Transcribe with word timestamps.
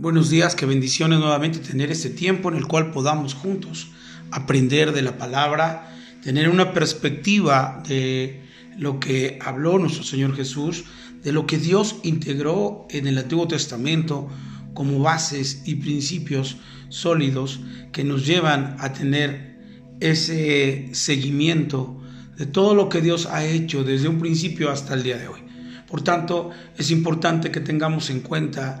Buenos 0.00 0.30
días, 0.30 0.54
qué 0.54 0.64
bendiciones 0.64 1.18
nuevamente 1.18 1.58
tener 1.58 1.90
este 1.90 2.08
tiempo 2.08 2.48
en 2.48 2.56
el 2.56 2.68
cual 2.68 2.92
podamos 2.92 3.34
juntos 3.34 3.88
aprender 4.30 4.92
de 4.92 5.02
la 5.02 5.18
palabra, 5.18 5.92
tener 6.22 6.48
una 6.48 6.72
perspectiva 6.72 7.82
de 7.88 8.44
lo 8.78 9.00
que 9.00 9.40
habló 9.44 9.76
nuestro 9.76 10.04
Señor 10.04 10.36
Jesús, 10.36 10.84
de 11.24 11.32
lo 11.32 11.48
que 11.48 11.58
Dios 11.58 11.96
integró 12.04 12.86
en 12.90 13.08
el 13.08 13.18
Antiguo 13.18 13.48
Testamento 13.48 14.28
como 14.72 15.00
bases 15.00 15.62
y 15.64 15.74
principios 15.74 16.58
sólidos 16.90 17.58
que 17.90 18.04
nos 18.04 18.24
llevan 18.24 18.76
a 18.78 18.92
tener 18.92 19.58
ese 19.98 20.90
seguimiento 20.92 22.00
de 22.36 22.46
todo 22.46 22.76
lo 22.76 22.88
que 22.88 23.00
Dios 23.00 23.26
ha 23.26 23.44
hecho 23.44 23.82
desde 23.82 24.06
un 24.06 24.20
principio 24.20 24.70
hasta 24.70 24.94
el 24.94 25.02
día 25.02 25.18
de 25.18 25.26
hoy. 25.26 25.40
Por 25.88 26.02
tanto, 26.02 26.50
es 26.76 26.92
importante 26.92 27.50
que 27.50 27.58
tengamos 27.58 28.10
en 28.10 28.20
cuenta 28.20 28.80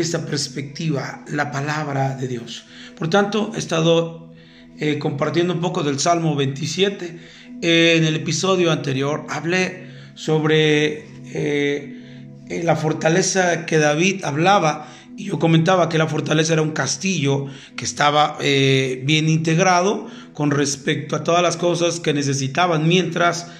esta 0.00 0.26
perspectiva, 0.26 1.24
la 1.28 1.50
palabra 1.50 2.16
de 2.16 2.28
Dios. 2.28 2.64
Por 2.96 3.08
tanto, 3.08 3.52
he 3.54 3.58
estado 3.58 4.32
eh, 4.78 4.98
compartiendo 4.98 5.54
un 5.54 5.60
poco 5.60 5.82
del 5.82 5.98
Salmo 5.98 6.36
27. 6.36 7.18
en 7.62 8.04
el 8.04 8.16
episodio 8.16 8.70
anterior 8.70 9.24
hablé 9.30 9.86
sobre 10.14 11.06
eh, 11.32 12.60
la 12.62 12.76
fortaleza 12.76 13.64
que 13.64 13.78
David 13.78 14.24
hablaba 14.24 14.92
y 15.16 15.24
yo 15.24 15.38
comentaba 15.38 15.88
que 15.88 15.96
la 15.96 16.06
fortaleza 16.06 16.52
era 16.52 16.60
un 16.60 16.72
castillo 16.72 17.46
que 17.74 17.86
estaba 17.86 18.36
eh, 18.40 19.02
bien 19.06 19.30
integrado 19.30 20.06
con 20.34 20.50
respecto 20.50 21.16
a 21.16 21.24
todas 21.24 21.42
las 21.42 21.56
cosas 21.56 22.00
que 22.00 22.12
necesitaban 22.12 22.86
mientras 22.86 23.50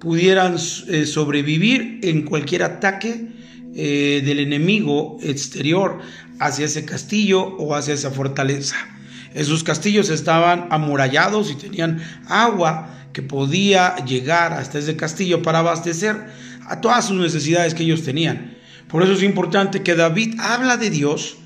pudieran 0.00 0.58
sobrevivir 0.58 2.00
en 2.02 2.22
cualquier 2.22 2.64
ataque 2.64 3.28
eh, 3.74 4.22
del 4.24 4.40
enemigo 4.40 5.18
exterior 5.22 6.00
hacia 6.38 6.66
ese 6.66 6.84
castillo 6.84 7.42
o 7.56 7.74
hacia 7.74 7.94
esa 7.94 8.10
fortaleza. 8.10 8.76
Esos 9.34 9.64
castillos 9.64 10.10
estaban 10.10 10.66
amurallados 10.70 11.50
y 11.50 11.54
tenían 11.54 12.02
agua 12.26 12.94
que 13.12 13.22
podía 13.22 13.96
llegar 14.04 14.52
hasta 14.52 14.78
ese 14.78 14.96
castillo 14.96 15.42
para 15.42 15.60
abastecer 15.60 16.16
a 16.66 16.80
todas 16.80 17.06
sus 17.06 17.16
necesidades 17.16 17.74
que 17.74 17.84
ellos 17.84 18.02
tenían. 18.02 18.56
Por 18.88 19.02
eso 19.02 19.12
es 19.12 19.22
importante 19.22 19.82
que 19.82 19.94
David 19.94 20.34
habla 20.38 20.76
de 20.76 20.90
Dios 20.90 21.36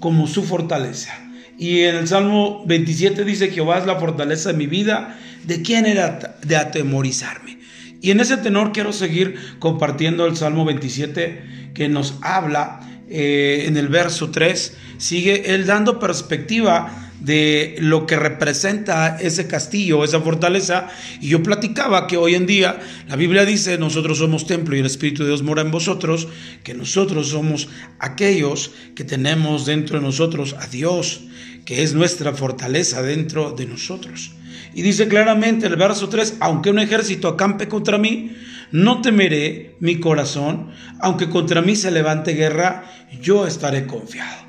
como 0.00 0.26
su 0.26 0.42
fortaleza. 0.44 1.12
Y 1.58 1.80
en 1.80 1.96
el 1.96 2.08
Salmo 2.08 2.64
27 2.66 3.24
dice, 3.24 3.50
Jehová 3.50 3.78
es 3.78 3.86
la 3.86 3.96
fortaleza 3.96 4.52
de 4.52 4.58
mi 4.58 4.66
vida, 4.66 5.18
¿de 5.44 5.62
quién 5.62 5.86
era 5.86 6.36
de 6.42 6.56
atemorizarme? 6.56 7.57
Y 8.00 8.10
en 8.10 8.20
ese 8.20 8.36
tenor 8.36 8.72
quiero 8.72 8.92
seguir 8.92 9.36
compartiendo 9.58 10.26
el 10.26 10.36
Salmo 10.36 10.64
27 10.64 11.72
que 11.74 11.88
nos 11.88 12.14
habla 12.22 12.80
eh, 13.08 13.64
en 13.66 13.76
el 13.76 13.88
verso 13.88 14.30
3. 14.30 14.76
Sigue 14.98 15.54
él 15.54 15.66
dando 15.66 15.98
perspectiva 15.98 17.08
de 17.20 17.76
lo 17.80 18.06
que 18.06 18.16
representa 18.16 19.18
ese 19.20 19.46
castillo, 19.46 20.04
esa 20.04 20.20
fortaleza. 20.20 20.88
Y 21.20 21.28
yo 21.28 21.42
platicaba 21.42 22.06
que 22.06 22.16
hoy 22.16 22.34
en 22.34 22.46
día 22.46 22.78
la 23.08 23.16
Biblia 23.16 23.44
dice, 23.44 23.78
nosotros 23.78 24.18
somos 24.18 24.46
templo 24.46 24.76
y 24.76 24.80
el 24.80 24.86
Espíritu 24.86 25.22
de 25.22 25.30
Dios 25.30 25.42
mora 25.42 25.62
en 25.62 25.70
vosotros, 25.70 26.28
que 26.62 26.74
nosotros 26.74 27.28
somos 27.28 27.68
aquellos 27.98 28.72
que 28.94 29.04
tenemos 29.04 29.66
dentro 29.66 29.98
de 29.98 30.04
nosotros 30.04 30.54
a 30.58 30.66
Dios, 30.66 31.22
que 31.64 31.82
es 31.82 31.94
nuestra 31.94 32.32
fortaleza 32.32 33.02
dentro 33.02 33.52
de 33.52 33.66
nosotros. 33.66 34.32
Y 34.74 34.82
dice 34.82 35.08
claramente 35.08 35.66
el 35.66 35.76
verso 35.76 36.08
3, 36.08 36.36
aunque 36.40 36.70
un 36.70 36.78
ejército 36.78 37.28
acampe 37.28 37.68
contra 37.68 37.98
mí, 37.98 38.36
no 38.70 39.00
temeré 39.00 39.76
mi 39.80 39.98
corazón, 39.98 40.70
aunque 41.00 41.28
contra 41.28 41.62
mí 41.62 41.74
se 41.76 41.90
levante 41.90 42.34
guerra, 42.34 42.84
yo 43.20 43.46
estaré 43.46 43.86
confiado. 43.86 44.46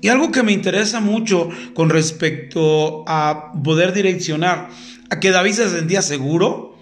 Y 0.00 0.08
algo 0.08 0.32
que 0.32 0.42
me 0.42 0.52
interesa 0.52 1.00
mucho 1.00 1.48
con 1.74 1.88
respecto 1.88 3.04
a 3.06 3.52
poder 3.62 3.92
direccionar 3.92 4.68
a 5.10 5.20
que 5.20 5.30
David 5.30 5.52
se 5.52 5.70
sentía 5.70 6.02
seguro, 6.02 6.76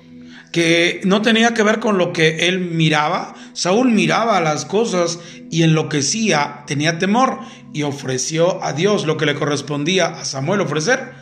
que 0.52 1.00
no 1.04 1.22
tenía 1.22 1.54
que 1.54 1.62
ver 1.62 1.80
con 1.80 1.98
lo 1.98 2.12
que 2.12 2.48
él 2.48 2.60
miraba. 2.60 3.34
Saúl 3.52 3.90
miraba 3.90 4.40
las 4.40 4.64
cosas 4.64 5.20
y 5.50 5.62
enloquecía, 5.62 6.64
tenía 6.66 6.98
temor 6.98 7.40
y 7.72 7.82
ofreció 7.82 8.62
a 8.64 8.72
Dios 8.72 9.06
lo 9.06 9.16
que 9.16 9.26
le 9.26 9.34
correspondía 9.34 10.06
a 10.06 10.24
Samuel 10.24 10.62
ofrecer. 10.62 11.12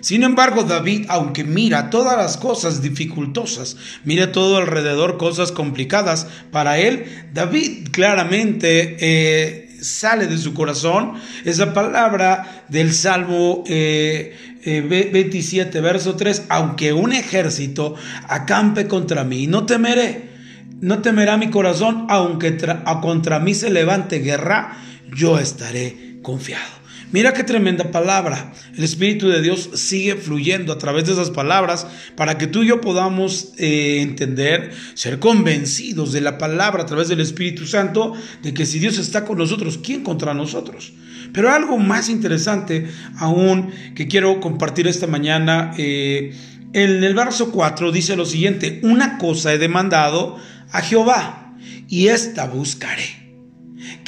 Sin 0.00 0.22
embargo, 0.22 0.62
David, 0.62 1.06
aunque 1.08 1.44
mira 1.44 1.90
todas 1.90 2.16
las 2.16 2.36
cosas 2.36 2.82
dificultosas, 2.82 3.76
mira 4.04 4.32
todo 4.32 4.56
alrededor 4.58 5.18
cosas 5.18 5.52
complicadas, 5.52 6.26
para 6.50 6.78
él, 6.78 7.06
David 7.32 7.88
claramente 7.90 8.96
eh, 9.00 9.78
sale 9.80 10.26
de 10.26 10.38
su 10.38 10.54
corazón 10.54 11.14
esa 11.44 11.72
palabra 11.72 12.64
del 12.68 12.92
Salmo 12.92 13.64
27, 13.66 13.70
eh, 14.64 15.78
eh, 15.78 15.80
verso 15.80 16.16
3, 16.16 16.44
aunque 16.48 16.92
un 16.92 17.12
ejército 17.12 17.94
acampe 18.28 18.86
contra 18.86 19.24
mí, 19.24 19.46
no 19.46 19.66
temeré, 19.66 20.28
no 20.80 21.00
temerá 21.00 21.36
mi 21.36 21.50
corazón, 21.50 22.06
aunque 22.08 22.56
contra 23.02 23.40
mí 23.40 23.54
se 23.54 23.70
levante 23.70 24.20
guerra, 24.20 24.78
yo 25.12 25.38
estaré 25.38 26.18
confiado. 26.22 26.78
Mira 27.10 27.32
qué 27.32 27.42
tremenda 27.42 27.90
palabra. 27.90 28.52
El 28.76 28.84
Espíritu 28.84 29.28
de 29.28 29.40
Dios 29.40 29.70
sigue 29.74 30.16
fluyendo 30.16 30.74
a 30.74 30.78
través 30.78 31.06
de 31.06 31.12
esas 31.12 31.30
palabras 31.30 31.86
para 32.16 32.36
que 32.36 32.46
tú 32.46 32.62
y 32.62 32.68
yo 32.68 32.82
podamos 32.82 33.54
eh, 33.56 34.00
entender, 34.02 34.72
ser 34.92 35.18
convencidos 35.18 36.12
de 36.12 36.20
la 36.20 36.36
palabra 36.36 36.82
a 36.82 36.86
través 36.86 37.08
del 37.08 37.20
Espíritu 37.20 37.66
Santo, 37.66 38.12
de 38.42 38.52
que 38.52 38.66
si 38.66 38.78
Dios 38.78 38.98
está 38.98 39.24
con 39.24 39.38
nosotros, 39.38 39.78
¿quién 39.82 40.02
contra 40.02 40.34
nosotros? 40.34 40.92
Pero 41.32 41.50
algo 41.50 41.78
más 41.78 42.10
interesante 42.10 42.88
aún 43.16 43.70
que 43.94 44.06
quiero 44.06 44.38
compartir 44.38 44.86
esta 44.86 45.06
mañana, 45.06 45.72
eh, 45.78 46.34
en 46.74 47.02
el 47.02 47.14
verso 47.14 47.50
4 47.50 47.90
dice 47.90 48.16
lo 48.16 48.26
siguiente, 48.26 48.80
una 48.82 49.16
cosa 49.16 49.54
he 49.54 49.58
demandado 49.58 50.36
a 50.72 50.82
Jehová 50.82 51.56
y 51.88 52.08
esta 52.08 52.46
buscaré 52.46 53.27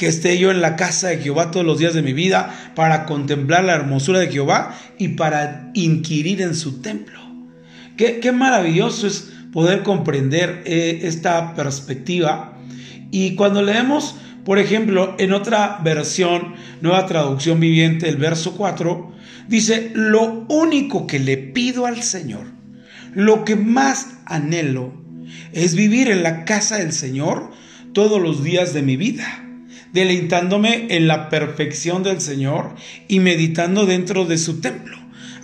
que 0.01 0.07
esté 0.07 0.39
yo 0.39 0.49
en 0.49 0.61
la 0.61 0.77
casa 0.77 1.09
de 1.09 1.19
Jehová 1.19 1.51
todos 1.51 1.63
los 1.63 1.77
días 1.77 1.93
de 1.93 2.01
mi 2.01 2.11
vida 2.11 2.71
para 2.73 3.05
contemplar 3.05 3.63
la 3.63 3.75
hermosura 3.75 4.17
de 4.17 4.31
Jehová 4.31 4.75
y 4.97 5.09
para 5.09 5.69
inquirir 5.75 6.41
en 6.41 6.55
su 6.55 6.81
templo. 6.81 7.19
Qué, 7.97 8.31
maravilloso 8.31 9.05
es 9.05 9.31
poder 9.53 9.83
comprender 9.83 10.63
eh, 10.65 11.01
esta 11.03 11.53
perspectiva. 11.53 12.57
Y 13.11 13.35
cuando 13.35 13.61
leemos, 13.61 14.15
por 14.43 14.57
ejemplo, 14.57 15.15
en 15.19 15.33
otra 15.33 15.79
versión, 15.83 16.55
nueva 16.81 17.05
traducción 17.05 17.59
viviente, 17.59 18.09
el 18.09 18.17
verso 18.17 18.57
4, 18.57 19.11
dice, 19.49 19.91
lo 19.93 20.47
único 20.49 21.05
que 21.05 21.19
le 21.19 21.37
pido 21.37 21.85
al 21.85 22.01
Señor, 22.01 22.47
lo 23.13 23.45
que 23.45 23.55
más 23.55 24.15
anhelo, 24.25 24.99
es 25.53 25.75
vivir 25.75 26.09
en 26.09 26.23
la 26.23 26.43
casa 26.43 26.77
del 26.77 26.91
Señor 26.91 27.51
todos 27.93 28.19
los 28.19 28.43
días 28.43 28.73
de 28.73 28.81
mi 28.81 28.97
vida 28.97 29.49
deleitándome 29.93 30.87
en 30.89 31.07
la 31.07 31.29
perfección 31.29 32.03
del 32.03 32.21
Señor 32.21 32.75
y 33.07 33.19
meditando 33.19 33.85
dentro 33.85 34.25
de 34.25 34.37
su 34.37 34.61
templo. 34.61 34.97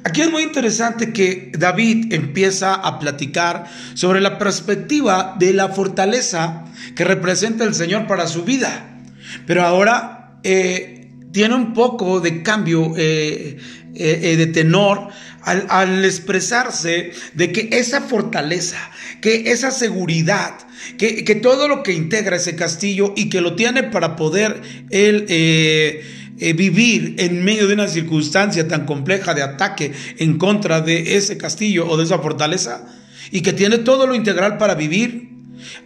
Aquí 0.04 0.22
es 0.22 0.32
muy 0.32 0.44
interesante 0.44 1.12
que 1.12 1.52
David 1.58 2.14
empieza 2.14 2.74
a 2.74 2.98
platicar 2.98 3.66
sobre 3.94 4.22
la 4.22 4.38
perspectiva 4.38 5.36
de 5.38 5.54
la 5.54 5.70
fortaleza 5.70 6.66
que 6.96 7.04
representa 7.04 7.66
el 7.66 7.74
Señor 7.74 8.08
para 8.08 8.28
su 8.28 8.44
vida. 8.44 9.02
Pero 9.46 9.64
ahora 9.64 10.40
eh, 10.44 11.12
tiene 11.32 11.56
un 11.56 11.74
poco 11.74 12.22
de 12.22 12.42
cambio 12.42 12.94
eh, 12.96 13.58
eh, 13.96 14.36
de 14.38 14.48
tenor 14.48 15.10
al, 15.42 16.04
expresarse 16.04 17.12
de 17.34 17.52
que 17.52 17.70
esa 17.72 18.02
fortaleza, 18.02 18.78
que 19.28 19.52
esa 19.52 19.72
seguridad, 19.72 20.54
que, 20.98 21.36
todo 21.36 21.68
lo 21.68 21.84
que 21.84 21.92
integra 21.92 22.38
ese 22.38 22.56
castillo 22.56 23.14
y 23.18 23.28
que 23.28 23.42
lo 23.42 23.56
tiene 23.56 23.84
para 23.84 24.16
poder 24.16 24.62
él 24.90 25.26
eh, 25.28 26.02
eh, 26.40 26.54
vivir 26.54 27.16
en 27.18 27.44
medio 27.44 27.68
de 27.68 27.74
una 27.74 27.90
circunstancia 27.90 28.70
tan 28.70 28.86
compleja 28.86 29.34
de 29.34 29.44
ataque 29.44 29.92
en 30.20 30.38
contra 30.38 30.80
de 30.80 31.18
ese 31.18 31.38
castillo 31.38 31.90
o 31.90 31.98
de 31.98 32.06
esa 32.06 32.20
fortaleza, 32.20 32.88
y 33.30 33.42
que 33.42 33.52
tiene 33.52 33.80
todo 33.80 34.08
lo 34.08 34.16
integral 34.16 34.58
para 34.58 34.76
vivir, 34.76 35.30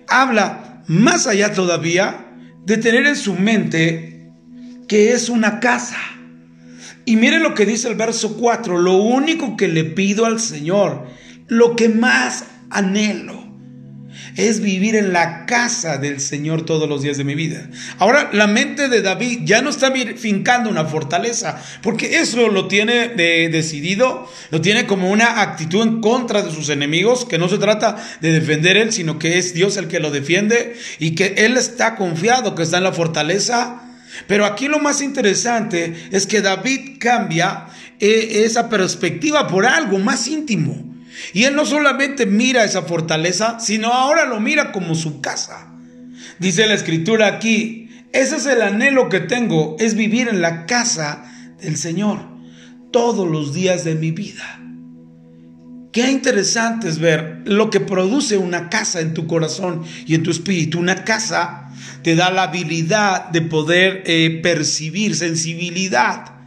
habla 0.07 0.83
más 0.85 1.25
allá 1.25 1.51
todavía 1.51 2.27
de 2.63 2.77
tener 2.77 3.07
en 3.07 3.15
su 3.15 3.33
mente 3.33 4.29
que 4.87 5.13
es 5.13 5.29
una 5.29 5.59
casa. 5.59 5.97
Y 7.05 7.15
mire 7.15 7.39
lo 7.39 7.55
que 7.55 7.65
dice 7.65 7.87
el 7.87 7.95
verso 7.95 8.37
4, 8.37 8.77
lo 8.77 8.97
único 8.97 9.57
que 9.57 9.67
le 9.67 9.83
pido 9.83 10.27
al 10.27 10.39
Señor, 10.39 11.07
lo 11.47 11.75
que 11.75 11.89
más 11.89 12.45
anhelo, 12.71 13.51
es 14.35 14.61
vivir 14.61 14.95
en 14.95 15.13
la 15.13 15.45
casa 15.45 15.97
del 15.97 16.19
Señor 16.19 16.65
todos 16.65 16.87
los 16.87 17.01
días 17.01 17.17
de 17.17 17.23
mi 17.23 17.35
vida. 17.35 17.69
Ahora, 17.97 18.29
la 18.33 18.47
mente 18.47 18.87
de 18.87 19.01
David 19.01 19.41
ya 19.43 19.61
no 19.61 19.69
está 19.69 19.91
fincando 20.17 20.69
una 20.69 20.85
fortaleza, 20.85 21.61
porque 21.81 22.19
eso 22.19 22.47
lo 22.49 22.67
tiene 22.67 23.09
decidido, 23.09 24.29
lo 24.51 24.61
tiene 24.61 24.85
como 24.85 25.09
una 25.11 25.41
actitud 25.41 25.81
en 25.81 26.01
contra 26.01 26.41
de 26.41 26.51
sus 26.51 26.69
enemigos, 26.69 27.25
que 27.25 27.37
no 27.37 27.49
se 27.49 27.57
trata 27.57 27.97
de 28.21 28.31
defender 28.31 28.77
él, 28.77 28.91
sino 28.91 29.19
que 29.19 29.37
es 29.37 29.53
Dios 29.53 29.77
el 29.77 29.87
que 29.87 29.99
lo 29.99 30.11
defiende 30.11 30.75
y 30.99 31.15
que 31.15 31.35
él 31.37 31.57
está 31.57 31.95
confiado 31.95 32.55
que 32.55 32.63
está 32.63 32.77
en 32.77 32.83
la 32.83 32.93
fortaleza 32.93 33.81
Pero 34.27 34.45
aquí 34.45 34.67
lo 34.67 34.79
más 34.79 35.01
interesante 35.01 35.93
es 36.11 36.27
que 36.27 36.41
David 36.41 36.97
cambia 36.99 37.67
eh, 37.99 38.43
esa 38.45 38.69
perspectiva 38.69 39.47
por 39.47 39.65
algo 39.65 39.99
más 39.99 40.27
íntimo. 40.27 40.90
Y 41.33 41.43
él 41.43 41.55
no 41.55 41.65
solamente 41.65 42.25
mira 42.25 42.63
esa 42.63 42.83
fortaleza, 42.83 43.59
sino 43.59 43.89
ahora 43.89 44.25
lo 44.25 44.39
mira 44.39 44.71
como 44.71 44.95
su 44.95 45.21
casa. 45.21 45.71
Dice 46.39 46.67
la 46.67 46.73
escritura 46.73 47.27
aquí, 47.27 47.89
ese 48.13 48.37
es 48.37 48.45
el 48.45 48.61
anhelo 48.61 49.09
que 49.09 49.19
tengo, 49.19 49.75
es 49.79 49.95
vivir 49.95 50.27
en 50.27 50.41
la 50.41 50.65
casa 50.65 51.23
del 51.61 51.77
Señor 51.77 52.19
todos 52.91 53.29
los 53.29 53.53
días 53.53 53.83
de 53.83 53.95
mi 53.95 54.11
vida. 54.11 54.59
Qué 55.91 56.09
interesante 56.09 56.87
es 56.87 56.99
ver 56.99 57.41
lo 57.45 57.69
que 57.69 57.81
produce 57.81 58.37
una 58.37 58.69
casa 58.69 59.01
en 59.01 59.13
tu 59.13 59.27
corazón 59.27 59.83
y 60.05 60.15
en 60.15 60.23
tu 60.23 60.31
espíritu. 60.31 60.79
Una 60.79 61.03
casa 61.03 61.69
te 62.01 62.15
da 62.15 62.31
la 62.31 62.43
habilidad 62.43 63.29
de 63.29 63.41
poder 63.41 64.03
eh, 64.05 64.39
percibir 64.41 65.15
sensibilidad. 65.15 66.40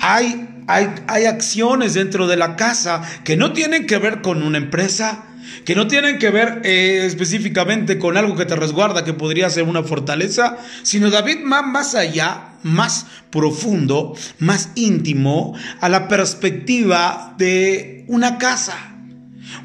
Hay, 0.00 0.48
hay, 0.66 0.88
hay 1.06 1.24
acciones 1.26 1.94
dentro 1.94 2.26
de 2.26 2.36
la 2.36 2.56
casa 2.56 3.02
que 3.24 3.36
no 3.36 3.52
tienen 3.52 3.86
que 3.86 3.98
ver 3.98 4.22
con 4.22 4.42
una 4.42 4.58
empresa, 4.58 5.24
que 5.64 5.74
no 5.74 5.86
tienen 5.86 6.18
que 6.18 6.30
ver 6.30 6.60
eh, 6.64 7.04
específicamente 7.04 7.98
con 7.98 8.16
algo 8.16 8.36
que 8.36 8.44
te 8.44 8.56
resguarda, 8.56 9.04
que 9.04 9.12
podría 9.12 9.50
ser 9.50 9.64
una 9.64 9.82
fortaleza, 9.82 10.58
sino 10.82 11.10
David 11.10 11.38
va 11.50 11.62
más 11.62 11.94
allá, 11.94 12.54
más 12.62 13.06
profundo, 13.30 14.14
más 14.38 14.70
íntimo, 14.74 15.54
a 15.80 15.88
la 15.88 16.08
perspectiva 16.08 17.34
de 17.38 18.04
una 18.08 18.38
casa. 18.38 18.97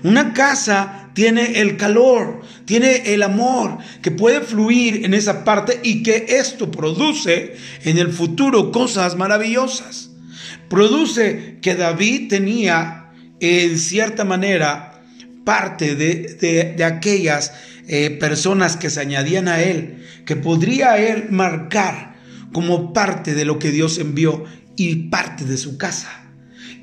Una 0.04 0.34
casa 0.34 1.10
tiene 1.14 1.62
el 1.62 1.78
calor, 1.78 2.42
tiene 2.66 3.14
el 3.14 3.24
amor 3.24 3.78
que 4.02 4.12
puede 4.12 4.42
fluir 4.42 5.06
en 5.06 5.14
esa 5.14 5.44
parte 5.44 5.80
y 5.84 6.04
que 6.04 6.26
esto 6.28 6.70
produce 6.70 7.56
en 7.84 7.98
el 7.98 8.12
futuro 8.12 8.72
cosas 8.72 9.16
maravillosas. 9.16 10.10
Produce 10.70 11.60
que 11.62 11.76
David 11.76 12.30
tenía 12.30 13.12
en 13.40 13.78
cierta 13.78 14.26
manera 14.26 15.02
parte 15.46 15.96
de, 15.96 16.84
aquellas 16.84 17.54
eh, 17.88 18.10
personas 18.12 18.78
que 18.78 18.90
se 18.90 19.02
añadían 19.02 19.48
a 19.48 19.62
él, 19.62 20.04
que 20.26 20.36
podría 20.36 20.98
él 20.98 21.28
marcar 21.30 22.16
como 22.52 22.94
parte 22.94 23.36
de 23.36 23.46
lo 23.46 23.60
que 23.60 23.72
Dios 23.72 23.98
envió 24.00 24.46
y 24.76 25.08
parte 25.10 25.46
de 25.46 25.58
su 25.58 25.78
casa. 25.78 26.10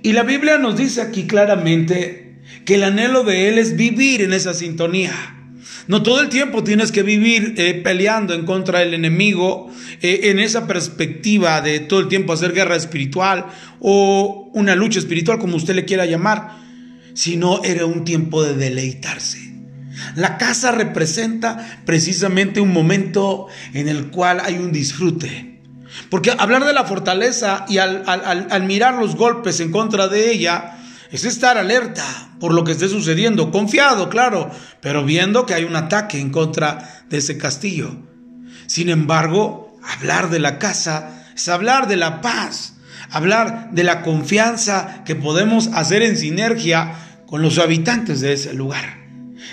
Y 0.03 0.13
la 0.13 0.23
Biblia 0.23 0.59
nos 0.59 0.77
dice 0.77 1.03
aquí 1.03 1.27
claramente 1.27 2.30
que 2.65 2.77
el 2.77 2.85
anhelo 2.85 3.25
de 3.25 3.49
él 3.49 3.59
es 3.59 3.77
vivir 3.77 4.23
en 4.23 4.33
esa 4.33 4.55
sintonía. 4.55 5.13
No 5.87 6.03
todo 6.03 6.21
el 6.21 6.29
tiempo 6.29 6.63
tienes 6.63 6.93
que 6.93 7.03
vivir 7.03 7.55
eh, 7.57 7.75
peleando 7.75 8.35
en 8.35 8.45
contra 8.45 8.81
del 8.81 8.95
enemigo, 8.95 9.71
eh, 10.03 10.21
en 10.25 10.39
esa 10.39 10.67
perspectiva 10.67 11.61
de 11.61 11.81
todo 11.81 12.01
el 12.01 12.09
tiempo 12.09 12.33
hacer 12.33 12.53
guerra 12.53 12.77
espiritual 12.77 13.47
o 13.81 14.51
una 14.55 14.77
lucha 14.77 14.99
espiritual, 14.99 15.39
como 15.39 15.57
usted 15.57 15.75
le 15.75 15.85
quiera 15.85 16.07
llamar 16.07 16.61
sino 17.15 17.63
era 17.65 17.87
un 17.87 18.05
tiempo 18.05 18.43
de 18.43 18.55
deleitarse. 18.55 19.39
La 20.17 20.39
casa 20.39 20.73
representa 20.73 21.83
precisamente 21.85 22.61
un 22.61 22.73
momento 22.73 23.49
en 23.75 23.89
el 23.89 24.11
cual 24.11 24.41
hay 24.43 24.55
un 24.55 24.73
disfrute. 24.73 25.61
Porque 26.09 26.31
hablar 26.31 26.65
de 26.65 26.73
la 26.73 26.85
fortaleza 26.85 27.67
y 27.69 27.79
al, 27.79 28.65
mirar 28.65 28.95
los 28.95 29.17
golpes 29.17 29.61
en 29.61 29.71
contra 29.71 30.09
de 30.09 30.33
ella 30.33 30.79
es 31.11 31.25
estar 31.25 31.59
alerta 31.59 32.05
por 32.39 32.55
lo 32.55 32.65
que 32.65 32.73
esté 32.73 32.89
sucediendo, 32.89 33.51
confiado, 33.51 34.09
claro, 34.09 34.51
pero 34.81 35.05
viendo 35.05 35.47
que 35.47 35.55
hay 35.55 35.65
un 35.65 35.77
ataque 35.77 36.21
en 36.21 36.31
contra 36.31 37.05
de 37.09 37.19
ese 37.19 37.37
castillo. 37.37 37.97
Sin 38.67 38.89
embargo, 38.89 39.79
hablar 39.83 40.31
de 40.31 40.39
la 40.39 40.59
casa 40.59 41.25
es 41.35 41.49
hablar 41.49 41.89
de 41.89 41.97
la 41.97 42.21
paz, 42.21 42.77
hablar 43.11 43.71
de 43.73 43.85
la 43.85 44.03
confianza 44.03 45.03
que 45.05 45.17
podemos 45.17 45.69
hacer 45.75 46.03
en 46.03 46.17
sinergia 46.17 46.95
con 47.27 47.43
los 47.43 47.59
habitantes 47.59 48.21
de 48.21 48.33
ese 48.33 48.55
lugar. 48.55 49.01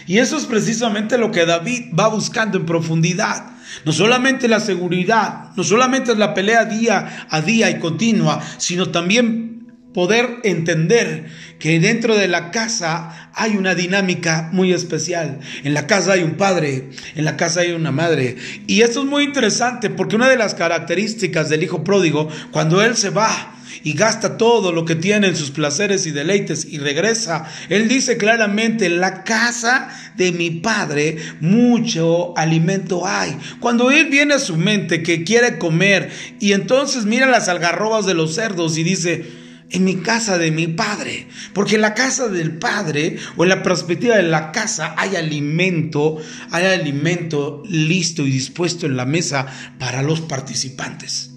Y 0.06 0.20
eso 0.20 0.38
es 0.38 0.46
precisamente 0.46 1.18
lo 1.18 1.32
que 1.32 1.46
David 1.46 1.94
va 1.98 2.08
buscando 2.08 2.58
en 2.58 2.66
profundidad. 2.66 3.46
No 3.86 3.92
solamente 3.92 4.48
la 4.48 4.60
seguridad, 4.60 5.52
no 5.56 5.64
solamente 5.64 6.16
la 6.16 6.34
pelea 6.34 6.66
día 6.66 7.28
a 7.30 7.42
día 7.42 7.70
y 7.70 7.80
continua, 7.80 8.42
sino 8.58 8.90
también 8.90 9.47
poder 9.94 10.40
entender 10.44 11.26
que 11.60 11.80
dentro 11.80 12.16
de 12.16 12.28
la 12.28 12.52
casa 12.52 13.32
hay 13.34 13.58
una 13.58 13.76
dinámica 13.76 14.50
muy 14.52 14.74
especial. 14.74 15.40
En 15.64 15.74
la 15.74 15.88
casa 15.88 16.14
hay 16.14 16.24
un 16.24 16.36
padre, 16.36 16.90
en 17.16 17.26
la 17.26 17.38
casa 17.38 17.62
hay 17.62 17.72
una 17.72 17.92
madre. 17.92 18.38
Y 18.68 18.82
esto 18.82 19.02
es 19.02 19.06
muy 19.08 19.24
interesante 19.24 19.90
porque 19.90 20.16
una 20.16 20.30
de 20.30 20.38
las 20.38 20.54
características 20.54 21.50
del 21.50 21.64
hijo 21.64 21.84
pródigo, 21.84 22.30
cuando 22.52 22.82
él 22.82 22.96
se 22.96 23.10
va, 23.10 23.54
y 23.84 23.94
gasta 23.94 24.38
todo 24.38 24.72
lo 24.72 24.86
que 24.86 24.96
tiene 24.96 25.28
en 25.28 25.36
sus 25.36 25.52
placeres 25.52 26.06
y 26.06 26.12
deleites 26.12 26.66
y 26.66 26.78
regresa. 26.78 27.46
Él 27.70 27.88
dice 27.88 28.18
claramente, 28.18 28.88
en 28.88 29.00
la 29.00 29.24
casa 29.24 29.90
de 30.16 30.32
mi 30.32 30.50
padre 30.50 31.18
mucho 31.40 32.38
alimento 32.38 33.06
hay. 33.06 33.38
Cuando 33.60 33.92
él 33.92 34.08
viene 34.08 34.34
a 34.34 34.40
su 34.40 34.58
mente 34.58 35.04
que 35.04 35.24
quiere 35.24 35.58
comer 35.58 36.10
y 36.40 36.54
entonces 36.54 37.06
mira 37.06 37.28
las 37.28 37.48
algarrobas 37.48 38.06
de 38.06 38.14
los 38.14 38.36
cerdos 38.36 38.78
y 38.78 38.84
dice, 38.84 39.26
en 39.70 39.84
mi 39.84 39.98
casa 39.98 40.38
de 40.38 40.52
mi 40.52 40.68
padre. 40.68 41.28
Porque 41.54 41.76
en 41.76 41.82
la 41.82 41.94
casa 41.94 42.28
del 42.28 42.58
padre 42.58 43.18
o 43.36 43.44
en 43.44 43.50
la 43.50 43.64
perspectiva 43.64 44.16
de 44.16 44.24
la 44.24 44.52
casa 44.52 44.96
hay 44.98 45.16
alimento, 45.16 46.18
hay 46.52 46.66
alimento 46.66 47.64
listo 47.68 48.26
y 48.26 48.32
dispuesto 48.32 48.86
en 48.86 48.98
la 48.98 49.06
mesa 49.06 49.46
para 49.80 50.02
los 50.02 50.22
participantes. 50.22 51.32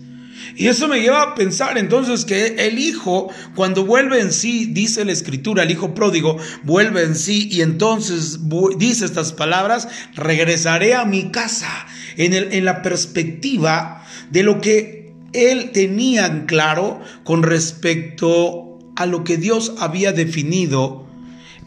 Y 0.56 0.69
eso 0.69 0.88
me 0.88 1.00
lleva 1.00 1.23
a 1.23 1.35
pensar 1.35 1.79
entonces 1.79 2.25
que 2.25 2.67
el 2.67 2.79
hijo, 2.79 3.32
cuando 3.55 3.87
vuelve 3.87 4.21
en 4.21 4.32
sí, 4.32 4.67
dice 4.67 5.05
la 5.05 5.12
escritura, 5.12 5.62
el 5.62 5.71
hijo 5.71 5.94
pródigo 5.94 6.37
vuelve 6.65 7.03
en 7.03 7.15
sí 7.15 7.49
y 7.50 7.62
entonces 7.62 8.41
dice 8.77 9.05
estas 9.05 9.32
palabras, 9.32 9.88
regresaré 10.15 10.94
a 10.94 11.05
mi 11.05 11.31
casa 11.31 11.87
en, 12.17 12.35
el, 12.35 12.53
en 12.53 12.65
la 12.65 12.82
perspectiva 12.82 14.05
de 14.31 14.43
lo 14.43 14.61
que 14.61 15.00
él 15.32 15.71
tenía 15.73 16.27
en 16.27 16.47
claro 16.47 17.00
con 17.25 17.43
respecto 17.43 18.79
a 18.97 19.06
lo 19.06 19.25
que 19.25 19.37
Dios 19.37 19.75
había 19.79 20.12
definido 20.12 21.06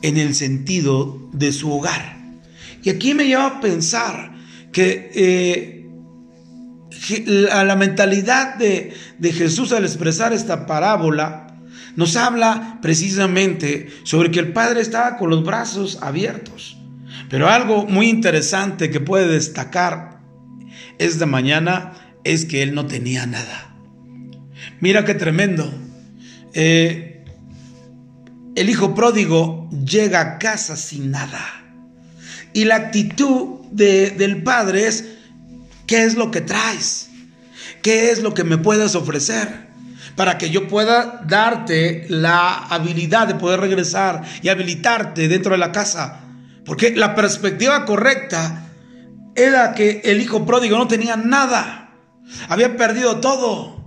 en 0.01 0.17
el 0.17 0.35
sentido 0.35 1.29
de 1.31 1.51
su 1.51 1.71
hogar. 1.71 2.17
Y 2.83 2.89
aquí 2.89 3.13
me 3.13 3.25
lleva 3.25 3.47
a 3.47 3.61
pensar 3.61 4.33
que 4.71 5.11
eh, 5.15 5.83
a 7.51 7.63
la 7.63 7.75
mentalidad 7.75 8.55
de, 8.55 8.93
Jesús 9.21 9.71
al 9.71 9.83
expresar 9.83 10.33
esta 10.33 10.65
parábola, 10.65 11.47
nos 11.95 12.15
habla 12.15 12.79
precisamente 12.81 13.89
sobre 14.03 14.31
que 14.31 14.39
el 14.39 14.51
Padre 14.51 14.81
estaba 14.81 15.17
con 15.17 15.29
los 15.29 15.43
brazos 15.43 15.99
abiertos. 16.01 16.77
Pero 17.29 17.49
algo 17.49 17.85
muy 17.85 18.09
interesante 18.09 18.89
que 18.89 18.99
puede 18.99 19.27
destacar 19.27 20.19
esta 20.97 21.25
mañana 21.25 21.93
es 22.23 22.45
que 22.45 22.61
Él 22.61 22.73
no 22.73 22.85
tenía 22.85 23.25
nada. 23.25 23.75
Mira 24.79 25.05
qué 25.05 25.13
tremendo. 25.13 25.73
Eh, 26.53 27.23
el 28.55 28.69
hijo 28.69 28.93
pródigo 28.93 29.69
llega 29.71 30.21
a 30.21 30.37
casa 30.39 30.75
sin 30.75 31.11
nada. 31.11 31.43
Y 32.53 32.65
la 32.65 32.75
actitud 32.75 33.61
del 33.71 34.43
Padre 34.43 34.87
es, 34.87 35.05
¿Qué 35.87 36.05
es 36.05 36.15
lo 36.15 36.31
que 36.31 36.41
traes? 36.41 37.09
¿Qué 37.81 38.11
es 38.11 38.21
lo 38.21 38.33
que 38.33 38.43
me 38.43 38.57
puedes 38.57 38.95
ofrecer? 38.95 39.67
Para 40.15 40.37
que 40.37 40.49
yo 40.49 40.67
pueda 40.67 41.21
darte 41.27 42.05
la 42.09 42.53
habilidad 42.53 43.27
de 43.27 43.35
poder 43.35 43.59
regresar 43.59 44.23
y 44.41 44.49
habilitarte 44.49 45.27
dentro 45.27 45.51
de 45.51 45.57
la 45.57 45.71
casa. 45.71 46.21
Porque 46.65 46.95
la 46.95 47.15
perspectiva 47.15 47.85
correcta 47.85 48.69
era 49.35 49.73
que 49.73 50.01
el 50.05 50.21
hijo 50.21 50.45
pródigo 50.45 50.77
no 50.77 50.87
tenía 50.87 51.17
nada. 51.17 51.82
Había 52.49 52.77
perdido 52.77 53.19
todo. 53.19 53.83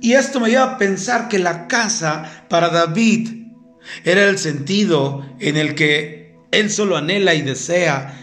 Y 0.00 0.14
esto 0.14 0.40
me 0.40 0.50
lleva 0.50 0.64
a 0.64 0.78
pensar 0.78 1.28
que 1.28 1.38
la 1.38 1.68
casa 1.68 2.44
para 2.48 2.70
David 2.70 3.46
era 4.04 4.24
el 4.24 4.38
sentido 4.38 5.24
en 5.38 5.56
el 5.56 5.74
que 5.74 6.36
él 6.50 6.70
solo 6.70 6.96
anhela 6.96 7.34
y 7.34 7.42
desea 7.42 8.18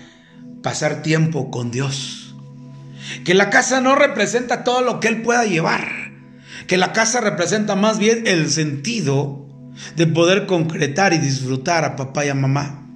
pasar 0.62 1.01
tiempo 1.01 1.50
con 1.51 1.72
Dios. 1.72 2.36
Que 3.24 3.34
la 3.34 3.50
casa 3.50 3.82
no 3.82 3.96
representa 3.96 4.63
todo 4.63 4.82
lo 4.82 5.00
que 5.00 5.08
él 5.08 5.22
pueda 5.22 5.46
llevar. 5.46 5.88
Que 6.68 6.77
la 6.77 6.94
casa 6.94 7.22
representa 7.22 7.75
más 7.75 7.98
bien 7.98 8.27
el 8.27 8.50
sentido 8.50 9.48
de 9.96 10.08
poder 10.08 10.46
concretar 10.46 11.13
y 11.13 11.18
disfrutar 11.18 11.86
a 11.86 11.96
papá 11.96 12.25
y 12.25 12.29
a 12.29 12.36
mamá. 12.36 12.88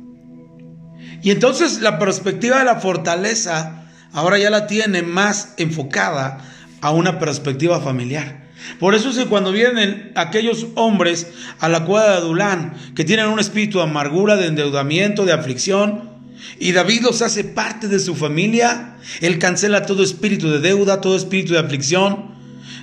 Y 1.22 1.32
entonces 1.32 1.82
la 1.82 2.00
perspectiva 2.00 2.60
de 2.60 2.66
la 2.66 2.76
fortaleza 2.76 3.83
ahora 4.14 4.38
ya 4.38 4.50
la 4.50 4.68
tiene 4.68 5.02
más 5.02 5.54
enfocada 5.58 6.38
a 6.82 6.92
una 6.92 7.20
perspectiva 7.20 7.82
familiar. 7.82 8.44
Por 8.80 8.96
eso 8.96 9.10
es 9.10 9.18
que 9.18 9.26
cuando 9.26 9.52
vienen 9.52 10.12
aquellos 10.16 10.68
hombres 10.76 11.28
a 11.60 11.68
la 11.68 11.84
cueva 11.86 12.12
de 12.12 12.18
Adulán 12.18 12.74
que 12.96 13.04
tienen 13.04 13.28
un 13.28 13.40
espíritu 13.40 13.80
de 13.80 13.84
amargura, 13.84 14.38
de 14.38 14.48
endeudamiento, 14.48 15.26
de 15.26 15.34
aflicción, 15.34 16.14
Y 16.60 16.74
David 16.74 17.02
los 17.04 17.22
hace 17.22 17.44
parte 17.44 17.88
de 17.88 18.00
su 18.00 18.16
familia. 18.16 18.98
Él 19.22 19.40
cancela 19.40 19.86
todo 19.86 20.04
espíritu 20.04 20.50
de 20.50 20.60
deuda, 20.60 21.00
todo 21.00 21.16
espíritu 21.16 21.54
de 21.54 21.60
aflicción, 21.60 22.36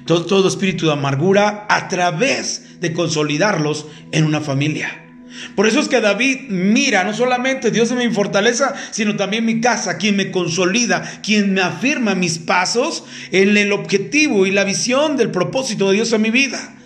todo, 0.07 0.25
todo 0.25 0.49
espíritu 0.49 0.87
de 0.87 0.93
amargura 0.93 1.67
a 1.69 1.89
través 1.89 2.81
de 2.81 2.93
consolidarlos 2.93 3.87
en 4.13 4.25
una 4.25 4.41
familia. 4.41 5.10
Por 5.55 5.67
eso 5.67 5.81
es 5.81 5.89
que 5.89 6.01
David 6.01 6.49
mira, 6.49 7.05
no 7.05 7.15
solamente 7.15 7.71
Dios 7.71 7.91
es 7.91 7.97
mi 7.97 8.13
fortaleza, 8.13 8.75
sino 8.91 9.17
también 9.17 9.45
mi 9.45 9.61
casa, 9.61 9.97
quien 9.97 10.17
me 10.17 10.31
consolida, 10.31 11.03
quien 11.23 11.55
me 11.55 11.61
afirma 11.61 12.15
mis 12.15 12.39
pasos 12.39 13.05
en 13.31 13.57
el 13.57 13.73
objetivo 13.73 14.47
y 14.47 14.51
la 14.51 14.65
visión 14.65 15.17
del 15.17 15.31
propósito 15.31 15.89
de 15.89 15.97
Dios 15.97 16.13
en 16.13 16.23
mi 16.23 16.31
vida. 16.31 16.77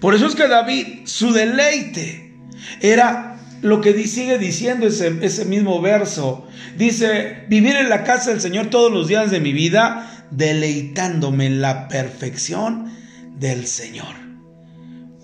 Por 0.00 0.14
eso 0.14 0.26
es 0.26 0.34
que 0.34 0.48
David, 0.48 0.86
su 1.04 1.32
deleite 1.32 2.32
era 2.80 3.38
lo 3.62 3.80
que 3.80 4.06
sigue 4.06 4.38
diciendo 4.38 4.88
ese, 4.88 5.18
ese 5.22 5.44
mismo 5.44 5.80
verso. 5.80 6.48
Dice, 6.76 7.44
vivir 7.48 7.76
en 7.76 7.88
la 7.88 8.02
casa 8.02 8.30
del 8.30 8.40
Señor 8.40 8.66
todos 8.66 8.92
los 8.92 9.06
días 9.06 9.30
de 9.30 9.40
mi 9.40 9.52
vida, 9.52 10.26
deleitándome 10.32 11.46
en 11.46 11.60
la 11.60 11.88
perfección 11.88 12.90
del 13.38 13.66
Señor. 13.66 14.14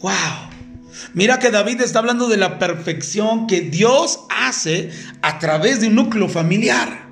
¡Wow! 0.01 0.58
Mira 1.15 1.39
que 1.39 1.51
David 1.51 1.81
está 1.81 2.01
hablando 2.01 2.29
de 2.29 2.37
la 2.37 2.59
perfección 2.59 3.47
que 3.47 3.61
Dios 3.61 4.21
hace 4.31 4.91
a 5.23 5.39
través 5.39 5.81
de 5.81 5.89
un 5.89 5.95
núcleo 5.95 6.29
familiar. 6.29 7.09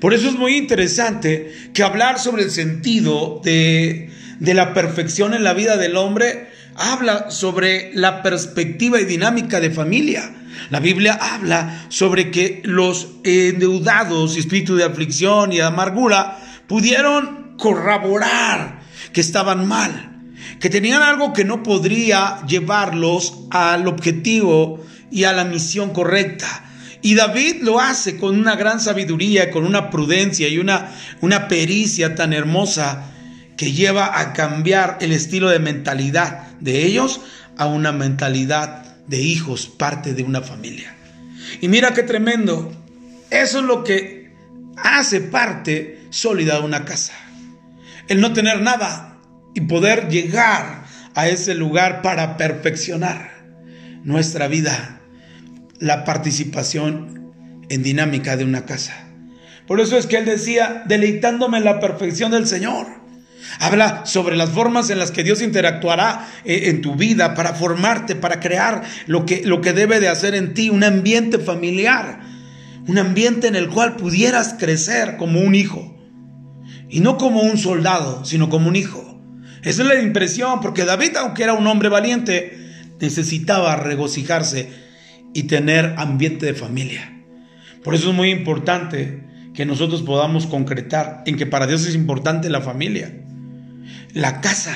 Por 0.00 0.14
eso 0.14 0.28
es 0.28 0.34
muy 0.34 0.56
interesante 0.56 1.70
que 1.72 1.82
hablar 1.82 2.18
sobre 2.18 2.42
el 2.42 2.50
sentido 2.50 3.40
de, 3.42 4.10
la 4.40 4.74
perfección 4.74 5.34
en 5.34 5.44
la 5.44 5.54
vida 5.54 5.76
del 5.76 5.96
hombre 5.96 6.50
habla 6.76 7.30
sobre 7.30 7.90
la 7.94 8.22
perspectiva 8.22 9.00
y 9.00 9.04
dinámica 9.04 9.60
de 9.60 9.70
familia. 9.70 10.34
La 10.70 10.80
Biblia 10.80 11.18
habla 11.20 11.86
sobre 11.88 12.30
que 12.30 12.60
los 12.64 13.08
endeudados 13.24 14.36
espíritu 14.36 14.76
de 14.76 14.84
aflicción 14.84 15.52
y 15.52 15.56
de 15.56 15.62
amargura 15.62 16.38
pudieron 16.66 17.56
corroborar 17.56 18.80
que 19.12 19.20
estaban 19.20 19.66
mal 19.66 20.09
que 20.60 20.70
tenían 20.70 21.02
algo 21.02 21.32
que 21.32 21.44
no 21.44 21.62
podría 21.62 22.44
llevarlos 22.46 23.40
al 23.50 23.88
objetivo 23.88 24.84
y 25.10 25.24
a 25.24 25.32
la 25.32 25.44
misión 25.44 25.92
correcta. 25.92 26.66
Y 27.02 27.14
David 27.14 27.62
lo 27.62 27.80
hace 27.80 28.18
con 28.18 28.38
una 28.38 28.56
gran 28.56 28.78
sabiduría, 28.78 29.50
con 29.50 29.64
una 29.64 29.88
prudencia 29.88 30.48
y 30.48 30.58
una, 30.58 30.92
una 31.22 31.48
pericia 31.48 32.14
tan 32.14 32.34
hermosa 32.34 33.10
que 33.56 33.72
lleva 33.72 34.20
a 34.20 34.34
cambiar 34.34 34.98
el 35.00 35.12
estilo 35.12 35.48
de 35.48 35.58
mentalidad 35.58 36.48
de 36.60 36.84
ellos 36.84 37.22
a 37.56 37.66
una 37.66 37.92
mentalidad 37.92 38.84
de 39.06 39.20
hijos, 39.20 39.66
parte 39.66 40.12
de 40.12 40.22
una 40.22 40.42
familia. 40.42 40.94
Y 41.62 41.68
mira 41.68 41.94
qué 41.94 42.02
tremendo. 42.02 42.70
Eso 43.30 43.60
es 43.60 43.64
lo 43.64 43.82
que 43.82 44.30
hace 44.76 45.20
parte 45.20 46.06
sólida 46.10 46.58
de 46.58 46.64
una 46.64 46.84
casa. 46.84 47.14
El 48.08 48.20
no 48.20 48.32
tener 48.32 48.60
nada, 48.60 49.09
y 49.54 49.62
poder 49.62 50.08
llegar 50.08 50.84
a 51.14 51.28
ese 51.28 51.54
lugar 51.54 52.02
para 52.02 52.36
perfeccionar 52.36 53.30
nuestra 54.04 54.48
vida, 54.48 55.00
la 55.78 56.04
participación 56.04 57.32
en 57.68 57.82
dinámica 57.82 58.36
de 58.36 58.44
una 58.44 58.64
casa. 58.64 59.06
Por 59.66 59.80
eso 59.80 59.96
es 59.96 60.06
que 60.06 60.16
él 60.16 60.24
decía, 60.24 60.82
deleitándome 60.86 61.58
en 61.58 61.64
la 61.64 61.80
perfección 61.80 62.32
del 62.32 62.46
Señor. 62.46 62.86
Habla 63.58 64.04
sobre 64.04 64.36
las 64.36 64.50
formas 64.50 64.90
en 64.90 64.98
las 64.98 65.10
que 65.10 65.22
Dios 65.22 65.40
interactuará 65.42 66.28
eh, 66.44 66.62
en 66.64 66.82
tu 66.82 66.96
vida 66.96 67.34
para 67.34 67.54
formarte, 67.54 68.14
para 68.14 68.40
crear 68.40 68.82
lo 69.06 69.24
que, 69.24 69.42
lo 69.44 69.60
que 69.60 69.72
debe 69.72 70.00
de 70.00 70.08
hacer 70.08 70.34
en 70.34 70.54
ti, 70.54 70.70
un 70.70 70.84
ambiente 70.84 71.38
familiar, 71.38 72.20
un 72.86 72.98
ambiente 72.98 73.46
en 73.46 73.56
el 73.56 73.68
cual 73.68 73.96
pudieras 73.96 74.56
crecer 74.58 75.16
como 75.16 75.40
un 75.40 75.54
hijo. 75.54 75.96
Y 76.88 77.00
no 77.00 77.16
como 77.16 77.42
un 77.42 77.56
soldado, 77.56 78.24
sino 78.24 78.50
como 78.50 78.68
un 78.68 78.76
hijo. 78.76 79.19
Esa 79.62 79.82
es 79.82 79.88
la 79.88 80.00
impresión, 80.00 80.60
porque 80.60 80.84
David, 80.84 81.16
aunque 81.16 81.42
era 81.42 81.52
un 81.52 81.66
hombre 81.66 81.88
valiente, 81.88 82.58
necesitaba 83.00 83.76
regocijarse 83.76 84.68
y 85.34 85.44
tener 85.44 85.94
ambiente 85.96 86.46
de 86.46 86.54
familia. 86.54 87.12
Por 87.82 87.94
eso 87.94 88.10
es 88.10 88.16
muy 88.16 88.30
importante 88.30 89.24
que 89.54 89.66
nosotros 89.66 90.02
podamos 90.02 90.46
concretar 90.46 91.22
en 91.26 91.36
que 91.36 91.46
para 91.46 91.66
Dios 91.66 91.86
es 91.86 91.94
importante 91.94 92.50
la 92.50 92.60
familia, 92.60 93.12
la 94.14 94.40
casa, 94.40 94.74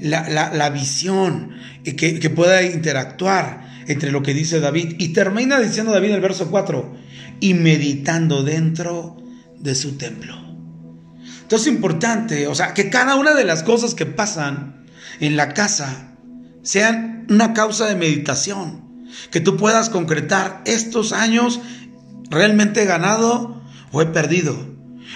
la, 0.00 0.70
visión, 0.70 1.50
y 1.84 1.92
que, 1.92 2.18
que 2.18 2.30
pueda 2.30 2.62
interactuar 2.62 3.68
entre 3.86 4.12
lo 4.12 4.22
que 4.22 4.34
dice 4.34 4.60
David. 4.60 4.96
Y 4.98 5.08
termina 5.08 5.58
diciendo 5.60 5.92
David 5.92 6.12
el 6.12 6.20
verso 6.20 6.50
4, 6.50 6.96
y 7.40 7.54
meditando 7.54 8.42
dentro 8.42 9.16
de 9.58 9.74
su 9.74 9.96
templo. 9.96 10.49
Entonces 11.50 11.66
es 11.66 11.74
importante, 11.74 12.46
o 12.46 12.54
sea, 12.54 12.74
que 12.74 12.90
cada 12.90 13.16
una 13.16 13.34
de 13.34 13.42
las 13.42 13.64
cosas 13.64 13.96
que 13.96 14.06
pasan 14.06 14.86
en 15.18 15.36
la 15.36 15.52
casa 15.52 16.14
sean 16.62 17.26
una 17.28 17.54
causa 17.54 17.88
de 17.88 17.96
meditación, 17.96 19.08
que 19.32 19.40
tú 19.40 19.56
puedas 19.56 19.90
concretar 19.90 20.62
estos 20.64 21.12
años 21.12 21.60
realmente 22.30 22.84
he 22.84 22.86
ganado 22.86 23.60
o 23.90 24.00
he 24.00 24.06
perdido. 24.06 24.56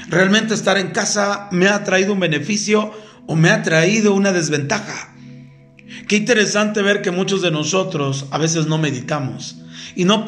Realmente 0.08 0.54
estar 0.54 0.76
en 0.76 0.90
casa 0.90 1.46
me 1.52 1.68
ha 1.68 1.84
traído 1.84 2.14
un 2.14 2.18
beneficio 2.18 2.90
o 3.28 3.36
me 3.36 3.50
ha 3.50 3.62
traído 3.62 4.12
una 4.12 4.32
desventaja. 4.32 5.14
Qué 6.08 6.16
interesante 6.16 6.82
ver 6.82 7.00
que 7.00 7.12
muchos 7.12 7.42
de 7.42 7.52
nosotros 7.52 8.26
a 8.32 8.38
veces 8.38 8.66
no 8.66 8.78
meditamos 8.78 9.58
y 9.94 10.04
no, 10.04 10.26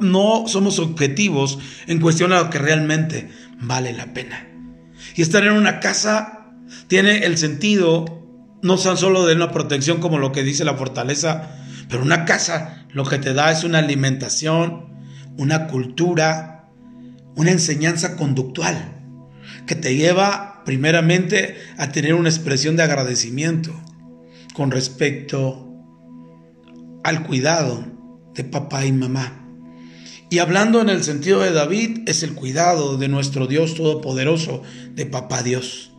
no, 0.00 0.44
somos 0.46 0.78
objetivos 0.78 1.58
en 1.86 2.00
cuestión 2.00 2.32
a 2.32 2.40
lo 2.40 2.48
que 2.48 2.58
realmente 2.58 3.28
vale 3.60 3.92
la 3.92 4.14
pena. 4.14 4.47
Y 5.18 5.22
estar 5.22 5.42
en 5.42 5.54
una 5.54 5.80
casa 5.80 6.46
tiene 6.86 7.26
el 7.26 7.38
sentido 7.38 8.04
no 8.62 8.78
tan 8.78 8.96
solo 8.96 9.26
de 9.26 9.34
una 9.34 9.50
protección 9.50 9.98
como 9.98 10.18
lo 10.18 10.30
que 10.30 10.44
dice 10.44 10.64
la 10.64 10.76
fortaleza, 10.76 11.58
pero 11.88 12.04
una 12.04 12.24
casa 12.24 12.86
lo 12.92 13.04
que 13.04 13.18
te 13.18 13.34
da 13.34 13.50
es 13.50 13.64
una 13.64 13.80
alimentación, 13.80 14.86
una 15.36 15.66
cultura, 15.66 16.70
una 17.34 17.50
enseñanza 17.50 18.14
conductual 18.14 18.94
que 19.66 19.74
te 19.74 19.96
lleva 19.96 20.62
primeramente 20.64 21.56
a 21.78 21.90
tener 21.90 22.14
una 22.14 22.28
expresión 22.28 22.76
de 22.76 22.84
agradecimiento 22.84 23.72
con 24.54 24.70
respecto 24.70 25.68
al 27.02 27.24
cuidado 27.24 27.84
de 28.36 28.44
papá 28.44 28.86
y 28.86 28.92
mamá. 28.92 29.37
Y 30.30 30.40
hablando 30.40 30.82
en 30.82 30.90
el 30.90 31.04
sentido 31.04 31.40
de 31.40 31.52
David, 31.52 32.00
es 32.06 32.22
el 32.22 32.34
cuidado 32.34 32.98
de 32.98 33.08
nuestro 33.08 33.46
Dios 33.46 33.74
Todopoderoso, 33.74 34.62
de 34.94 35.06
Papá 35.06 35.42
Dios. 35.42 35.90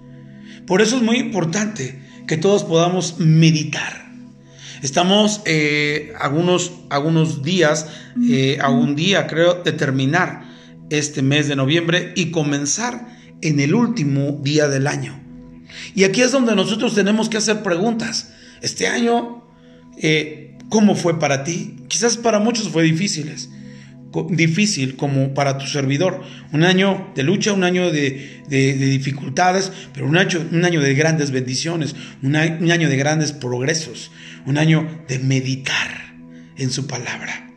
Por 0.67 0.83
eso 0.83 0.98
es 0.98 1.01
muy 1.01 1.17
importante 1.17 2.00
que 2.27 2.38
todos 2.38 2.63
podamos 2.63 3.17
meditar. 3.17 4.07
Estamos 4.83 5.41
eh, 5.45 6.13
algunos, 6.19 6.74
algunos 6.91 7.41
días, 7.41 7.88
eh, 8.29 8.59
a 8.62 8.69
un 8.69 8.95
día 8.95 9.25
creo, 9.25 9.63
de 9.63 9.71
terminar 9.71 10.48
este 10.91 11.24
mes 11.24 11.48
de 11.48 11.55
noviembre 11.55 12.13
y 12.15 12.29
comenzar 12.29 13.07
en 13.41 13.59
el 13.59 13.74
último 13.74 14.39
día 14.43 14.67
del 14.67 14.86
año. 14.86 15.19
Y 15.95 16.03
aquí 16.03 16.21
es 16.21 16.31
donde 16.31 16.55
nosotros 16.55 16.93
tenemos 16.93 17.29
que 17.29 17.38
hacer 17.38 17.63
preguntas. 17.63 18.31
Este 18.62 18.86
año, 18.86 19.43
eh, 19.98 20.55
¿cómo 20.69 20.93
fue 20.93 21.19
para 21.19 21.43
ti? 21.43 21.77
Quizás 21.88 22.15
para 22.15 22.39
muchos 22.39 22.69
fue 22.69 22.83
difíciles 22.83 23.50
difícil 24.29 24.95
como 24.95 25.33
para 25.33 25.57
tu 25.57 25.67
servidor. 25.67 26.21
Un 26.51 26.63
año 26.63 27.11
de 27.15 27.23
lucha, 27.23 27.53
un 27.53 27.63
año 27.63 27.91
de, 27.91 28.43
dificultades, 28.47 29.71
pero 29.93 30.07
un 30.07 30.17
año, 30.17 30.45
un 30.51 30.65
año 30.65 30.81
de 30.81 30.93
grandes 30.93 31.31
bendiciones, 31.31 31.95
un 32.21 32.35
año, 32.35 32.89
de 32.89 32.97
grandes 32.97 33.31
progresos, 33.31 34.11
un 34.45 34.57
año 34.57 35.03
de 35.07 35.19
meditar 35.19 36.15
en 36.57 36.71
su 36.71 36.87
palabra. 36.87 37.51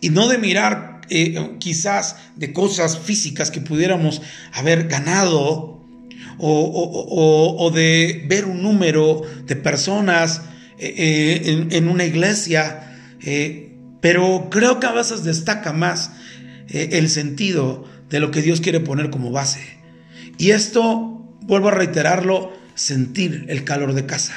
Y 0.00 0.10
no 0.10 0.28
de 0.28 0.38
mirar 0.38 1.00
eh, 1.10 1.56
quizás 1.58 2.16
de 2.36 2.52
cosas 2.52 2.98
físicas 2.98 3.50
que 3.50 3.60
pudiéramos 3.60 4.22
haber 4.52 4.86
ganado 4.88 5.80
o, 6.38 7.70
de 7.74 8.24
ver 8.28 8.46
un 8.46 8.62
número 8.62 9.22
de 9.46 9.56
personas 9.56 10.42
eh, 10.78 10.94
eh, 10.96 11.66
en, 11.70 11.88
una 11.88 12.04
iglesia. 12.04 12.86
Pero 14.00 14.48
creo 14.50 14.80
que 14.80 14.86
a 14.86 14.92
veces 14.92 15.24
destaca 15.24 15.72
más 15.72 16.12
eh, 16.68 16.90
el 16.92 17.08
sentido 17.10 17.84
de 18.08 18.20
lo 18.20 18.30
que 18.30 18.42
Dios 18.42 18.60
quiere 18.60 18.80
poner 18.80 19.10
como 19.10 19.30
base. 19.30 19.60
Y 20.38 20.50
esto, 20.50 21.36
vuelvo 21.42 21.68
a 21.68 21.72
reiterarlo, 21.72 22.52
sentir 22.74 23.46
el 23.48 23.64
calor 23.64 23.92
de 23.92 24.06
casa, 24.06 24.34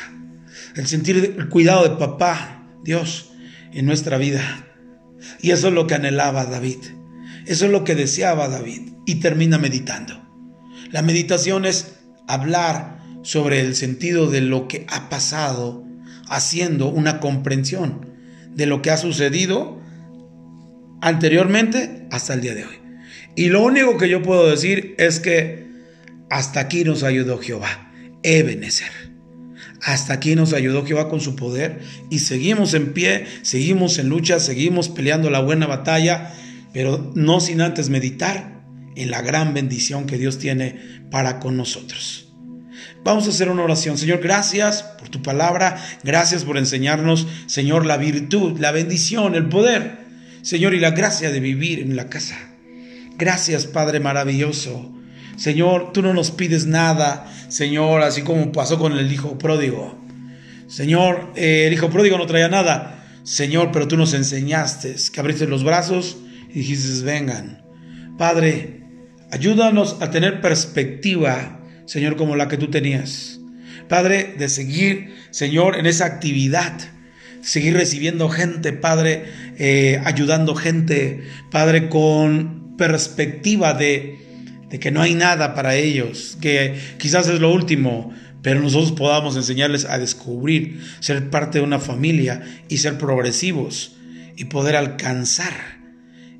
el 0.75 0.88
sentir 0.88 1.36
el 1.38 1.50
cuidado 1.50 1.84
de 1.84 1.96
papá, 1.98 2.67
Dios, 2.84 3.32
en 3.72 3.86
nuestra 3.86 4.17
vida. 4.17 4.67
Y 5.41 5.51
eso 5.51 5.70
es 5.70 5.74
lo 5.74 5.88
que 5.88 5.96
anhelaba 5.96 6.46
David. 6.46 6.79
Eso 7.46 7.65
es 7.65 7.72
lo 7.72 7.84
que 7.84 7.96
deseaba 7.96 8.50
David. 8.50 8.89
Y 9.05 9.15
termina 9.15 9.58
meditando. 9.58 10.22
La 10.91 11.01
meditación 11.01 11.65
es 11.65 11.96
hablar 12.27 13.01
sobre 13.24 13.62
el 13.62 13.75
sentido 13.75 14.29
de 14.29 14.41
lo 14.41 14.67
que 14.67 14.86
ha 14.89 15.10
pasado, 15.10 15.86
haciendo 16.27 16.88
una 16.88 17.20
comprensión 17.20 18.12
de 18.55 18.65
lo 18.65 18.81
que 18.81 18.91
ha 18.91 18.98
sucedido 18.98 19.81
anteriormente 21.01 22.07
hasta 22.12 22.33
el 22.33 22.41
día 22.41 22.55
de 22.55 22.65
hoy. 22.65 22.75
Y 23.36 23.50
lo 23.50 23.63
único 23.63 23.98
que 23.98 24.10
yo 24.10 24.22
puedo 24.22 24.50
decir 24.50 24.95
es 24.98 25.19
que 25.19 25.67
hasta 26.29 26.60
aquí 26.60 26.83
nos 26.83 27.03
ayudó 27.03 27.39
Jehová, 27.39 27.91
Ebenezer. 28.24 28.91
Hasta 29.81 30.13
aquí 30.13 30.36
nos 30.36 30.53
ayudó 30.53 30.86
Jehová 30.86 31.10
con 31.10 31.19
su 31.19 31.36
poder 31.36 31.81
y 32.10 32.19
seguimos 32.19 32.74
en 32.74 32.93
pie, 32.93 33.25
seguimos 33.41 34.00
en 34.00 34.07
lucha, 34.07 34.39
seguimos 34.39 34.88
peleando 34.88 35.29
la 35.29 35.41
buena 35.41 35.67
batalla, 35.67 36.33
pero 36.72 37.12
no 37.15 37.41
sin 37.41 37.60
antes 37.60 37.89
meditar 37.89 38.63
en 38.95 39.12
la 39.12 39.22
gran 39.22 39.53
bendición 39.53 40.05
que 40.05 40.17
Dios 40.17 40.39
tiene 40.39 40.79
para 41.12 41.39
con 41.39 41.57
nosotros. 41.57 42.23
Vamos 43.03 43.27
a 43.27 43.31
hacer 43.31 43.50
una 43.50 43.63
oración. 43.63 43.98
Señor, 43.98 44.19
gracias 44.22 44.83
por 44.83 45.10
tu 45.10 45.22
palabra, 45.22 45.77
gracias 46.03 46.45
por 46.45 46.57
enseñarnos, 46.57 47.27
Señor, 47.48 47.86
la 47.86 47.98
virtud, 47.98 48.60
la 48.60 48.72
bendición, 48.72 49.36
el 49.36 49.50
poder, 49.50 49.98
Señor, 50.41 50.74
y 50.74 50.79
la 50.79 50.91
gracia 50.91 51.31
de 51.31 51.39
vivir 51.41 51.79
en 51.79 51.95
la 51.95 52.10
casa. 52.10 52.38
Gracias, 53.17 53.65
Padre 53.65 54.00
maravilloso. 54.00 54.93
Señor, 55.36 55.91
tú 55.93 56.01
no 56.01 56.13
nos 56.13 56.31
pides 56.31 56.65
nada, 56.65 57.29
Señor, 57.50 58.01
así 58.01 58.22
como 58.22 58.51
pasó 58.51 58.79
con 58.79 58.98
el 58.98 59.12
hijo 59.12 59.38
pródigo. 59.38 60.00
Señor, 60.67 61.31
eh, 61.36 61.65
el 61.67 61.74
hijo 61.74 61.89
pródigo 61.89 62.17
no 62.17 62.25
traía 62.25 62.48
nada. 62.48 63.03
Señor, 63.24 63.69
pero 63.72 63.88
tú 63.88 63.98
nos 63.98 64.13
enseñaste 64.13 64.95
que 65.12 65.19
abriste 65.19 65.48
los 65.48 65.63
brazos 65.63 66.17
y 66.50 66.60
dijiste, 66.60 67.03
vengan. 67.03 67.63
Padre, 68.17 68.83
ayúdanos 69.31 69.98
a 70.01 70.12
tener 70.12 70.41
perspectiva, 70.41 71.60
Señor, 71.86 72.16
como 72.16 72.36
la 72.36 72.48
que 72.48 72.58
tú 72.58 72.70
tenías. 72.70 73.40
Padre, 73.88 74.36
de 74.38 74.50
seguir, 74.50 75.13
Señor, 75.32 75.78
en 75.78 75.86
esa 75.86 76.06
actividad 76.06 76.74
seguir 77.42 77.74
recibiendo 77.74 78.30
gente, 78.30 78.72
Padre, 78.72 79.25
eh, 79.58 80.02
ayudando 80.06 80.56
gente, 80.56 81.24
Padre, 81.52 81.90
con 81.90 82.78
perspectiva 82.78 83.74
de 83.74 84.24
de 84.74 84.80
que 84.80 84.90
no 84.90 85.04
hay 85.04 85.13
nada 85.13 85.54
para 85.54 85.75
ellos, 85.75 86.36
que 86.42 86.74
quizás 86.98 87.28
es 87.28 87.40
lo 87.40 87.54
último, 87.54 88.12
pero 88.42 88.60
nosotros 88.60 88.92
podamos 88.94 89.36
enseñarles 89.36 89.86
a 89.86 90.00
descubrir, 90.00 90.82
ser 91.00 91.30
parte 91.30 91.60
de 91.60 91.63
una 91.63 91.78
familia 91.78 92.42
y 92.70 92.80
ser 92.80 92.98
progresivos 92.98 93.96
y 94.36 94.46
poder 94.46 94.75
alcanzar 94.75 95.83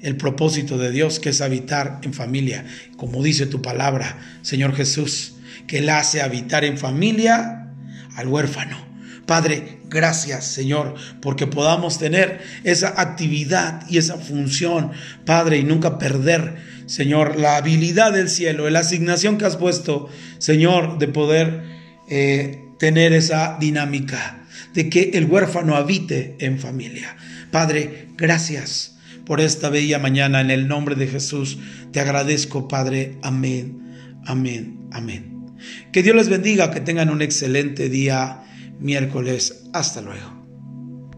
el 0.03 0.17
propósito 0.17 0.77
de 0.77 0.91
Dios 0.91 1.19
que 1.19 1.29
es 1.29 1.41
habitar 1.41 2.00
en 2.03 2.13
familia, 2.13 2.65
como 2.98 3.24
dice 3.24 3.48
tu 3.48 3.62
palabra, 3.62 4.19
Señor 4.41 4.75
Jesús, 4.75 5.36
que 5.65 5.79
Él 5.79 5.89
hace 5.89 6.22
habitar 6.22 6.63
en 6.63 6.77
familia 6.77 7.69
al 8.15 8.27
huérfano. 8.27 8.77
Padre, 9.25 9.79
gracias 9.89 10.45
Señor, 10.45 10.95
porque 11.22 11.48
podamos 11.48 11.98
tener 11.98 12.41
esa 12.63 13.01
actividad 13.01 13.83
y 13.89 13.98
esa 13.98 14.17
función, 14.17 14.91
Padre, 15.25 15.57
y 15.57 15.63
nunca 15.63 15.98
perder 15.98 16.74
Señor, 16.86 17.39
la 17.39 17.57
habilidad 17.57 18.12
del 18.12 18.29
cielo, 18.29 18.69
la 18.69 18.79
asignación 18.79 19.38
que 19.38 19.45
has 19.45 19.57
puesto, 19.57 20.10
Señor, 20.38 21.00
de 21.00 21.07
poder 21.07 21.63
eh, 22.10 22.60
tener 22.77 23.13
esa 23.13 23.57
dinámica, 23.60 24.43
de 24.74 24.89
que 24.89 25.12
el 25.13 25.25
huérfano 25.25 25.75
habite 25.75 26.36
en 26.39 26.60
familia. 26.60 27.15
Padre, 27.51 28.10
gracias 28.17 28.93
por 29.25 29.42
esta 29.42 29.70
bella 29.70 30.00
mañana. 30.00 30.42
En 30.42 30.51
el 30.51 30.68
nombre 30.68 30.96
de 30.96 31.08
Jesús 31.08 31.58
te 31.92 32.00
agradezco, 32.00 32.68
Padre. 32.68 33.18
Amén, 33.22 33.82
amén, 34.25 34.88
amén. 34.92 35.46
Que 35.92 36.03
Dios 36.03 36.15
les 36.15 36.30
bendiga, 36.30 36.72
que 36.72 36.82
tengan 36.82 37.10
un 37.10 37.22
excelente 37.22 37.89
día 37.89 38.44
miércoles. 38.80 39.63
Hasta 39.74 40.01
luego. 40.01 40.43